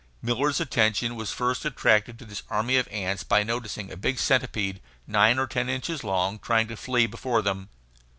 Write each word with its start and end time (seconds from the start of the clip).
Miller's 0.19 0.59
attention 0.59 1.15
was 1.15 1.31
first 1.31 1.63
attracted 1.63 2.17
to 2.17 2.25
this 2.25 2.41
army 2.49 2.75
of 2.75 2.87
ants 2.87 3.23
by 3.23 3.43
noticing 3.43 3.91
a 3.91 3.95
big 3.95 4.17
centipede, 4.17 4.81
nine 5.05 5.37
or 5.37 5.45
ten 5.45 5.69
inches 5.69 6.03
long, 6.03 6.39
trying 6.39 6.67
to 6.67 6.75
flee 6.75 7.05
before 7.05 7.43
them. 7.43 7.69